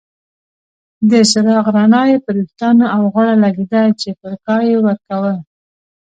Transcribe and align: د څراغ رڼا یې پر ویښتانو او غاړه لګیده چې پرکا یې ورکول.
د 1.09 1.11
څراغ 1.31 1.65
رڼا 1.75 2.03
یې 2.11 2.17
پر 2.25 2.35
ویښتانو 2.39 2.85
او 2.95 3.01
غاړه 3.13 3.35
لګیده 3.43 3.83
چې 3.99 4.09
پرکا 4.19 4.57
یې 4.69 4.75
ورکول. 4.85 5.37